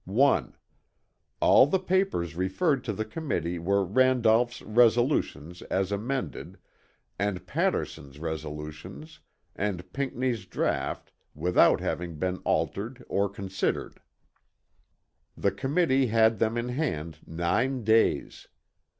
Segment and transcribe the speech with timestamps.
[0.05, 0.55] "1.
[1.41, 6.57] All the papers referred to the committee were Randolph's Resolutions as amended,
[7.19, 9.19] and Patterson's Resolutions
[9.55, 13.99] and Pinckney's Draught without having been altered or considered.
[15.37, 18.47] The committee had them in hand nine days.